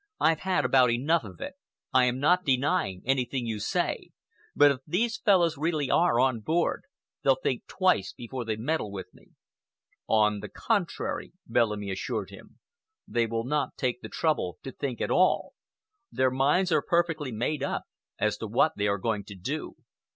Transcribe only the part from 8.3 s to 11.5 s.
they meddle with me." "On the contrary,"